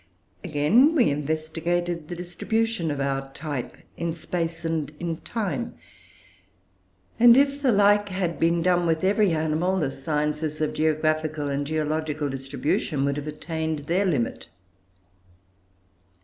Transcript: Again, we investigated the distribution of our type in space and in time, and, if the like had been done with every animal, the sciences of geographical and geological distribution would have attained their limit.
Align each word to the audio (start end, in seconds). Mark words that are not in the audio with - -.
Again, 0.43 0.95
we 0.95 1.11
investigated 1.11 2.07
the 2.07 2.15
distribution 2.15 2.89
of 2.89 2.99
our 2.99 3.31
type 3.33 3.77
in 3.95 4.15
space 4.15 4.65
and 4.65 4.91
in 4.99 5.17
time, 5.17 5.75
and, 7.19 7.37
if 7.37 7.61
the 7.61 7.71
like 7.71 8.09
had 8.09 8.39
been 8.39 8.63
done 8.63 8.87
with 8.87 9.03
every 9.03 9.31
animal, 9.31 9.77
the 9.79 9.91
sciences 9.91 10.59
of 10.59 10.73
geographical 10.73 11.49
and 11.49 11.67
geological 11.67 12.29
distribution 12.31 13.05
would 13.05 13.17
have 13.17 13.27
attained 13.27 13.85
their 13.85 14.05
limit. 14.07 14.47